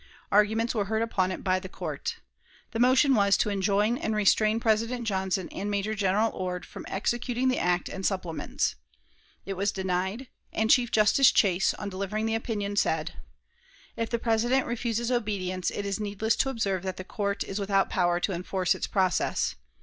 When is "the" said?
1.59-1.69, 2.71-2.79, 7.49-7.59, 12.25-12.33, 14.09-14.17, 16.97-17.03